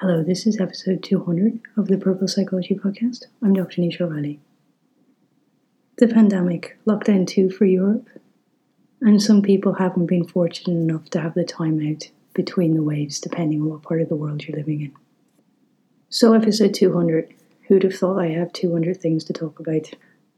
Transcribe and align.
Hello, 0.00 0.22
this 0.22 0.46
is 0.46 0.58
episode 0.58 1.02
200 1.02 1.60
of 1.76 1.88
the 1.88 1.98
Purple 1.98 2.26
Psychology 2.26 2.74
Podcast. 2.74 3.26
I'm 3.42 3.52
Dr. 3.52 3.82
Nisha 3.82 4.00
O'Reilly. 4.00 4.40
The 5.98 6.08
pandemic, 6.08 6.78
lockdown 6.86 7.26
2 7.26 7.50
for 7.50 7.66
Europe, 7.66 8.08
and 9.02 9.20
some 9.20 9.42
people 9.42 9.74
haven't 9.74 10.06
been 10.06 10.26
fortunate 10.26 10.72
enough 10.72 11.10
to 11.10 11.20
have 11.20 11.34
the 11.34 11.44
time 11.44 11.86
out 11.86 12.08
between 12.32 12.72
the 12.72 12.82
waves, 12.82 13.20
depending 13.20 13.60
on 13.60 13.68
what 13.68 13.82
part 13.82 14.00
of 14.00 14.08
the 14.08 14.16
world 14.16 14.42
you're 14.42 14.56
living 14.56 14.80
in. 14.80 14.92
So, 16.08 16.32
episode 16.32 16.72
200, 16.72 17.34
who'd 17.68 17.82
have 17.82 17.94
thought 17.94 18.22
I 18.22 18.28
have 18.28 18.54
200 18.54 18.98
things 18.98 19.22
to 19.24 19.34
talk 19.34 19.60
about? 19.60 19.90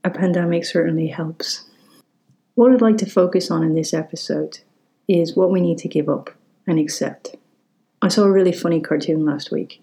A 0.02 0.10
pandemic 0.10 0.64
certainly 0.64 1.06
helps. 1.06 1.66
What 2.56 2.72
I'd 2.72 2.82
like 2.82 2.96
to 2.96 3.06
focus 3.06 3.48
on 3.48 3.62
in 3.62 3.76
this 3.76 3.94
episode 3.94 4.58
is 5.06 5.36
what 5.36 5.52
we 5.52 5.60
need 5.60 5.79
to 5.79 5.88
give 5.88 6.08
up 6.08 6.30
and 6.66 6.80
accept. 6.80 7.36
I 8.04 8.08
saw 8.08 8.24
a 8.24 8.32
really 8.32 8.50
funny 8.50 8.80
cartoon 8.80 9.24
last 9.24 9.52
week. 9.52 9.80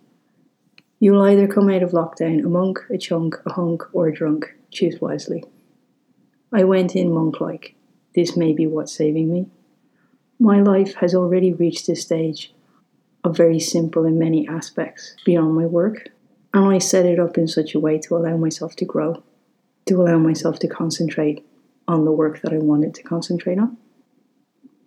You 0.99 1.13
will 1.13 1.21
either 1.21 1.47
come 1.47 1.69
out 1.69 1.83
of 1.83 1.91
lockdown 1.91 2.43
a 2.43 2.49
monk, 2.49 2.81
a 2.89 2.97
chunk, 2.97 3.37
a 3.45 3.53
hunk, 3.53 3.83
or 3.93 4.09
a 4.09 4.13
drunk. 4.13 4.53
Choose 4.71 4.99
wisely. 4.99 5.45
I 6.51 6.65
went 6.65 6.97
in 6.97 7.13
monk 7.13 7.39
like. 7.39 7.75
This 8.13 8.35
may 8.35 8.51
be 8.51 8.67
what's 8.67 8.91
saving 8.91 9.31
me. 9.31 9.47
My 10.37 10.61
life 10.61 10.95
has 10.95 11.15
already 11.15 11.53
reached 11.53 11.87
a 11.87 11.95
stage 11.95 12.53
of 13.23 13.37
very 13.37 13.57
simple 13.57 14.03
in 14.03 14.19
many 14.19 14.45
aspects 14.49 15.15
beyond 15.25 15.55
my 15.55 15.65
work, 15.65 16.09
and 16.53 16.65
I 16.65 16.79
set 16.79 17.05
it 17.05 17.21
up 17.21 17.37
in 17.37 17.47
such 17.47 17.73
a 17.73 17.79
way 17.79 17.99
to 17.99 18.17
allow 18.17 18.35
myself 18.35 18.75
to 18.77 18.85
grow, 18.85 19.23
to 19.85 20.01
allow 20.01 20.17
myself 20.17 20.59
to 20.59 20.67
concentrate 20.67 21.47
on 21.87 22.03
the 22.03 22.11
work 22.11 22.41
that 22.41 22.51
I 22.51 22.57
wanted 22.57 22.93
to 22.95 23.03
concentrate 23.03 23.59
on. 23.59 23.77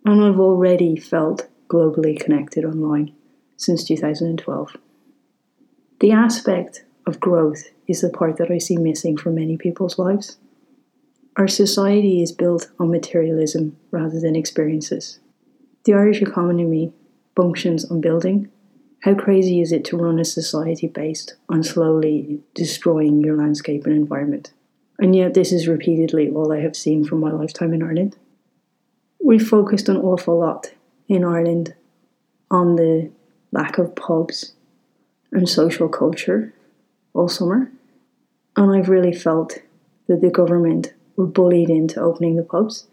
And 0.05 0.23
I've 0.23 0.39
already 0.39 0.95
felt 0.97 1.47
globally 1.67 2.19
connected 2.19 2.63
online 2.63 3.15
since 3.57 3.83
2012. 3.83 4.77
The 5.99 6.11
aspect 6.11 6.83
of 7.05 7.19
growth 7.19 7.63
is 7.87 8.01
the 8.01 8.09
part 8.09 8.37
that 8.37 8.51
I 8.51 8.57
see 8.57 8.77
missing 8.77 9.17
from 9.17 9.35
many 9.35 9.57
people's 9.57 9.97
lives. 9.97 10.37
Our 11.35 11.47
society 11.47 12.21
is 12.21 12.31
built 12.31 12.69
on 12.79 12.91
materialism 12.91 13.77
rather 13.91 14.19
than 14.19 14.35
experiences. 14.35 15.19
The 15.85 15.93
Irish 15.93 16.21
economy 16.21 16.93
functions 17.35 17.85
on 17.85 18.01
building. 18.01 18.49
How 19.01 19.15
crazy 19.15 19.59
is 19.59 19.71
it 19.71 19.83
to 19.85 19.97
run 19.97 20.19
a 20.19 20.25
society 20.25 20.87
based 20.87 21.35
on 21.49 21.63
slowly 21.63 22.41
destroying 22.53 23.21
your 23.21 23.35
landscape 23.35 23.85
and 23.85 23.95
environment? 23.95 24.53
And 24.99 25.15
yet, 25.15 25.33
this 25.33 25.51
is 25.51 25.67
repeatedly 25.67 26.29
all 26.29 26.53
I 26.53 26.61
have 26.61 26.75
seen 26.75 27.03
from 27.03 27.19
my 27.19 27.31
lifetime 27.31 27.73
in 27.73 27.83
Ireland. 27.83 28.15
We 29.23 29.39
focused 29.39 29.89
an 29.89 29.97
awful 29.97 30.39
lot 30.39 30.71
in 31.07 31.23
Ireland 31.23 31.73
on 32.51 32.75
the 32.75 33.11
lack 33.53 33.77
of 33.77 33.95
pubs 33.95 34.53
and 35.31 35.47
social 35.47 35.87
culture 35.87 36.53
all 37.13 37.27
summer. 37.29 37.71
And 38.57 38.71
I've 38.71 38.89
really 38.89 39.13
felt 39.13 39.59
that 40.07 40.21
the 40.21 40.29
government 40.29 40.93
were 41.15 41.27
bullied 41.27 41.69
into 41.69 42.01
opening 42.01 42.35
the 42.35 42.43
pubs, 42.43 42.87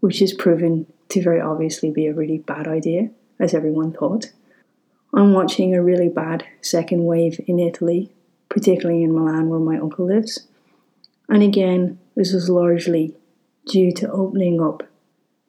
which 0.00 0.20
is 0.20 0.32
proven 0.32 0.86
to 1.10 1.22
very 1.22 1.40
obviously 1.40 1.90
be 1.90 2.06
a 2.06 2.14
really 2.14 2.38
bad 2.38 2.66
idea, 2.66 3.10
as 3.38 3.54
everyone 3.54 3.92
thought. 3.92 4.32
I'm 5.14 5.32
watching 5.32 5.74
a 5.74 5.82
really 5.82 6.08
bad 6.08 6.44
second 6.60 7.04
wave 7.04 7.40
in 7.46 7.58
Italy, 7.58 8.10
particularly 8.48 9.02
in 9.02 9.14
Milan, 9.14 9.48
where 9.48 9.60
my 9.60 9.78
uncle 9.78 10.06
lives. 10.06 10.46
And 11.28 11.42
again, 11.42 11.98
this 12.14 12.32
was 12.32 12.48
largely 12.48 13.14
due 13.66 13.92
to 13.92 14.10
opening 14.10 14.60
up 14.60 14.82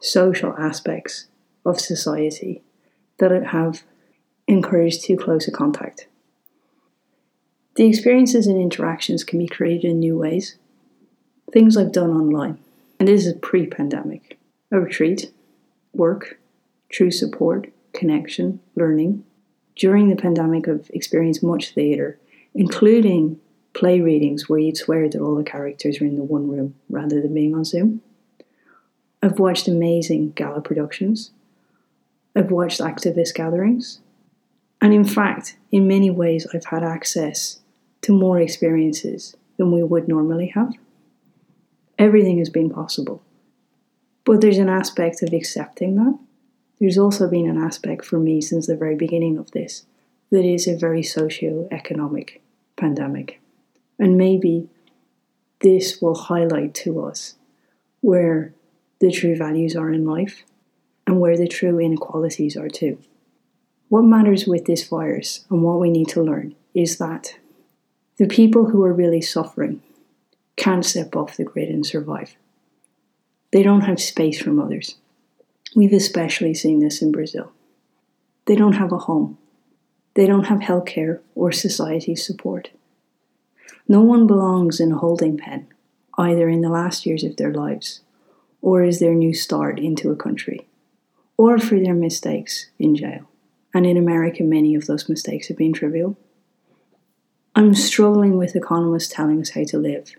social 0.02 0.53
aspects 0.57 1.27
of 1.65 1.80
society 1.80 2.61
that 3.17 3.31
have 3.47 3.83
encourage 4.50 5.02
too 5.02 5.16
close 5.16 5.47
a 5.47 5.52
contact. 5.52 6.08
The 7.75 7.88
experiences 7.88 8.47
and 8.47 8.59
interactions 8.59 9.23
can 9.23 9.39
be 9.39 9.47
created 9.47 9.92
in 9.92 10.00
new 10.00 10.17
ways. 10.17 10.58
Things 11.53 11.78
I've 11.78 11.92
done 11.92 12.09
online, 12.09 12.58
and 13.00 13.08
this 13.08 13.25
is 13.25 13.36
pre 13.42 13.67
pandemic 13.67 14.37
a 14.71 14.80
retreat, 14.80 15.32
work, 15.93 16.39
true 16.89 17.10
support, 17.10 17.70
connection, 17.93 18.60
learning. 18.76 19.23
During 19.76 20.10
the 20.10 20.15
pandemic, 20.15 20.67
I've 20.67 20.92
experienced 20.93 21.42
much 21.42 21.73
theatre, 21.73 22.20
including 22.54 23.39
play 23.73 23.99
readings 23.99 24.48
where 24.48 24.60
you'd 24.60 24.77
swear 24.77 25.10
that 25.10 25.20
all 25.20 25.36
the 25.36 25.43
characters 25.43 25.99
were 25.99 26.05
in 26.05 26.17
the 26.17 26.23
one 26.23 26.48
room 26.49 26.76
rather 26.87 27.20
than 27.21 27.33
being 27.33 27.55
on 27.55 27.66
Zoom. 27.66 28.02
I've 29.23 29.39
watched 29.39 29.67
amazing 29.67 30.31
gala 30.31 30.61
productions. 30.61 31.31
I've 32.36 32.52
watched 32.52 32.80
activist 32.80 33.33
gatherings. 33.33 33.99
And 34.82 34.94
in 34.94 35.04
fact, 35.04 35.58
in 35.72 35.88
many 35.88 36.10
ways, 36.10 36.48
I've 36.54 36.66
had 36.66 36.84
access 36.84 37.60
to 38.02 38.14
more 38.14 38.40
experiences 38.40 39.36
than 39.58 39.72
we 39.72 39.84
would 39.84 40.08
normally 40.08 40.48
have. 40.56 40.73
Everything 41.98 42.38
has 42.40 42.50
been 42.50 42.70
possible. 42.70 43.22
But 44.23 44.42
there's 44.42 44.58
an 44.58 44.70
aspect 44.70 45.22
of 45.22 45.34
accepting 45.34 45.95
that. 45.95 46.17
There's 46.80 46.98
also 46.98 47.30
been 47.30 47.50
an 47.50 47.58
aspect 47.58 48.06
for 48.06 48.20
me 48.20 48.40
since 48.40 48.67
the 48.67 48.78
very 48.78 48.95
beginning 48.95 49.38
of 49.38 49.52
this 49.52 49.86
that 50.32 50.45
is 50.45 50.67
a 50.67 50.78
very 50.78 51.04
socio-economic 51.04 52.42
pandemic. 52.78 53.42
And 53.98 54.17
maybe 54.17 54.70
this 55.60 56.02
will 56.02 56.16
highlight 56.16 56.73
to 56.76 57.04
us 57.04 57.36
where 58.02 58.54
the 59.00 59.11
true 59.11 59.36
values 59.36 59.76
are 59.76 59.92
in 59.92 60.06
life 60.06 60.44
and 61.06 61.20
where 61.20 61.36
the 61.36 61.48
true 61.48 61.80
inequalities 61.80 62.56
are 62.56 62.70
too. 62.70 62.98
What 63.89 64.04
matters 64.04 64.45
with 64.45 64.66
this 64.66 64.88
virus 64.88 65.45
and 65.50 65.64
what 65.64 65.80
we 65.80 65.89
need 65.89 66.10
to 66.10 66.22
learn 66.22 66.54
is 66.76 67.00
that 67.00 67.36
the 68.17 68.27
people 68.27 68.70
who 68.70 68.83
are 68.83 68.94
really 68.94 69.22
suffering 69.22 69.82
can't 70.55 70.86
step 70.86 71.16
off 71.16 71.38
the 71.38 71.44
grid 71.44 71.70
and 71.70 71.83
survive. 71.83 72.36
They 73.52 73.64
don't 73.64 73.82
have 73.82 73.99
space 73.99 74.39
from 74.39 74.60
others. 74.60 74.98
We've 75.76 75.94
especially 75.94 76.54
seen 76.54 76.82
this 76.82 77.02
in 77.02 77.11
Brazil. 77.11 77.52
They 78.45 78.55
don't 78.55 78.73
have 78.73 78.92
a 78.92 78.99
home. 78.99 79.39
They 80.14 80.28
don't 80.28 80.45
have 80.45 80.60
healthcare 80.60 81.22
or 81.33 81.52
society 81.52 82.16
support. 82.16 82.70
No 83.88 84.02
one 84.02 84.28
belongs 84.28 84.80
in 84.80 84.92
a 84.92 84.98
holding 84.98 85.36
pen, 85.36 85.66
either 86.16 86.48
in 86.48 86.61
the 86.61 86.70
last 86.70 87.08
years 87.08 87.23
of 87.23 87.38
their 87.38 87.54
lives 87.54 88.02
or 88.61 88.83
as 88.83 88.99
their 88.99 89.16
new 89.16 89.33
start 89.33 89.80
into 89.80 90.11
a 90.11 90.16
country, 90.16 90.67
or 91.38 91.58
for 91.58 91.80
their 91.80 91.94
mistakes 91.95 92.67
in 92.78 92.94
jail 92.94 93.29
and 93.73 93.85
in 93.85 93.97
America, 93.97 94.43
many 94.43 94.75
of 94.75 94.85
those 94.85 95.09
mistakes 95.09 95.47
have 95.47 95.57
been 95.57 95.73
trivial. 95.73 96.17
I'm 97.55 97.73
struggling 97.75 98.37
with 98.37 98.55
economists 98.55 99.13
telling 99.13 99.41
us 99.41 99.52
how 99.52 99.63
to 99.65 99.77
live. 99.77 100.15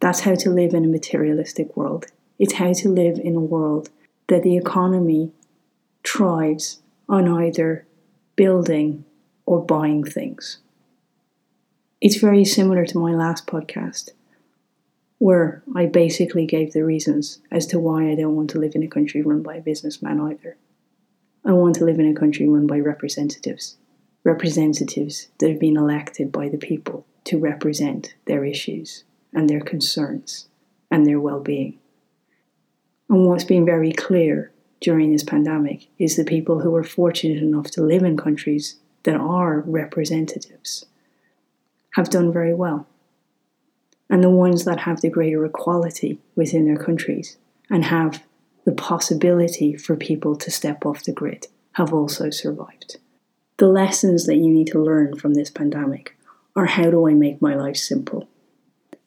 That's 0.00 0.20
how 0.20 0.34
to 0.34 0.50
live 0.50 0.74
in 0.74 0.84
a 0.84 0.88
materialistic 0.88 1.76
world. 1.76 2.06
It's 2.38 2.54
how 2.54 2.72
to 2.72 2.88
live 2.88 3.18
in 3.18 3.36
a 3.36 3.40
world 3.40 3.90
that 4.28 4.42
the 4.42 4.56
economy 4.56 5.32
thrives 6.04 6.80
on 7.08 7.28
either 7.28 7.86
building 8.36 9.04
or 9.46 9.64
buying 9.64 10.04
things. 10.04 10.58
It's 12.00 12.16
very 12.16 12.44
similar 12.44 12.84
to 12.86 12.98
my 12.98 13.12
last 13.12 13.46
podcast, 13.46 14.10
where 15.18 15.62
I 15.74 15.86
basically 15.86 16.44
gave 16.44 16.72
the 16.72 16.84
reasons 16.84 17.38
as 17.50 17.66
to 17.68 17.78
why 17.78 18.10
I 18.10 18.14
don't 18.14 18.36
want 18.36 18.50
to 18.50 18.58
live 18.58 18.74
in 18.74 18.82
a 18.82 18.88
country 18.88 19.22
run 19.22 19.42
by 19.42 19.56
a 19.56 19.62
businessman 19.62 20.20
either. 20.20 20.56
I 21.44 21.52
want 21.52 21.74
to 21.76 21.84
live 21.84 21.98
in 21.98 22.10
a 22.10 22.18
country 22.18 22.48
run 22.48 22.66
by 22.66 22.78
representatives, 22.78 23.76
representatives 24.24 25.28
that 25.38 25.50
have 25.50 25.60
been 25.60 25.76
elected 25.76 26.32
by 26.32 26.48
the 26.48 26.58
people 26.58 27.06
to 27.24 27.38
represent 27.38 28.14
their 28.26 28.44
issues 28.44 29.04
and 29.32 29.48
their 29.48 29.60
concerns 29.60 30.48
and 30.90 31.04
their 31.06 31.20
well 31.20 31.40
being. 31.40 31.78
And 33.08 33.26
what's 33.26 33.44
been 33.44 33.66
very 33.66 33.92
clear 33.92 34.52
during 34.80 35.12
this 35.12 35.24
pandemic 35.24 35.88
is 35.98 36.16
the 36.16 36.24
people 36.24 36.60
who 36.60 36.74
are 36.74 36.84
fortunate 36.84 37.42
enough 37.42 37.70
to 37.72 37.82
live 37.82 38.02
in 38.02 38.16
countries 38.16 38.76
that 39.02 39.16
are 39.16 39.60
representatives 39.60 40.86
have 41.94 42.10
done 42.10 42.32
very 42.32 42.54
well. 42.54 42.86
And 44.10 44.22
the 44.22 44.30
ones 44.30 44.64
that 44.64 44.80
have 44.80 45.00
the 45.00 45.10
greater 45.10 45.44
equality 45.44 46.18
within 46.34 46.64
their 46.66 46.76
countries 46.76 47.36
and 47.70 47.84
have 47.84 48.22
the 48.64 48.72
possibility 48.72 49.76
for 49.76 49.96
people 49.96 50.36
to 50.36 50.50
step 50.50 50.86
off 50.86 51.04
the 51.04 51.12
grid 51.12 51.46
have 51.72 51.92
also 51.92 52.30
survived. 52.30 52.96
The 53.58 53.66
lessons 53.66 54.26
that 54.26 54.36
you 54.36 54.50
need 54.50 54.66
to 54.68 54.82
learn 54.82 55.16
from 55.16 55.34
this 55.34 55.50
pandemic 55.50 56.16
are 56.56 56.66
how 56.66 56.90
do 56.90 57.08
I 57.08 57.14
make 57.14 57.42
my 57.42 57.54
life 57.54 57.76
simple? 57.76 58.28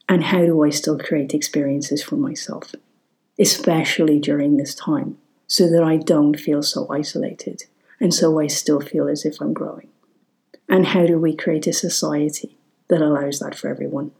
And 0.08 0.26
how 0.26 0.46
do 0.46 0.64
I 0.64 0.70
still 0.70 0.98
create 0.98 1.34
experiences 1.34 2.02
for 2.02 2.16
myself, 2.16 2.74
especially 3.38 4.20
during 4.20 4.56
this 4.56 4.74
time, 4.74 5.18
so 5.48 5.70
that 5.70 5.84
I 5.84 5.98
don't 5.98 6.40
feel 6.40 6.64
so 6.64 6.88
isolated 6.90 7.64
and 8.00 8.14
so 8.14 8.40
I 8.40 8.48
still 8.48 8.80
feel 8.80 9.08
as 9.08 9.26
if 9.26 9.42
I'm 9.42 9.54
growing? 9.54 9.90
And 10.70 10.88
how 10.88 11.06
do 11.06 11.18
we 11.18 11.36
create 11.36 11.68
a 11.68 11.74
society 11.74 12.58
that 12.90 13.02
allows 13.02 13.40
that 13.40 13.56
for 13.56 13.70
everyone? 13.70 14.12